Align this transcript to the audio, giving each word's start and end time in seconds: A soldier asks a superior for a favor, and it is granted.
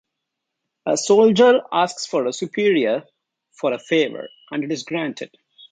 A 0.87 0.97
soldier 0.97 1.61
asks 1.71 2.11
a 2.11 2.33
superior 2.33 3.03
for 3.51 3.71
a 3.71 3.77
favor, 3.77 4.27
and 4.49 4.63
it 4.63 4.71
is 4.71 4.81
granted. 4.81 5.29